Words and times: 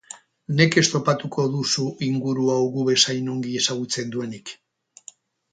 Nekez 0.59 0.83
topatuko 0.93 1.43
duzu 1.57 1.85
inguru 2.07 2.49
hau 2.53 2.65
gu 2.79 2.87
bezain 2.89 3.29
ongi 3.35 3.55
ezagutzen 3.63 4.13
duenik. 4.17 4.59